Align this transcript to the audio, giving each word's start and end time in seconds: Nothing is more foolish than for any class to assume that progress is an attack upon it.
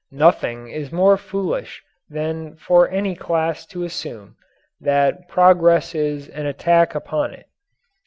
Nothing 0.09 0.67
is 0.67 0.91
more 0.91 1.15
foolish 1.15 1.83
than 2.09 2.55
for 2.55 2.89
any 2.89 3.13
class 3.13 3.67
to 3.67 3.83
assume 3.83 4.35
that 4.79 5.27
progress 5.27 5.93
is 5.93 6.27
an 6.29 6.47
attack 6.47 6.95
upon 6.95 7.35
it. 7.35 7.45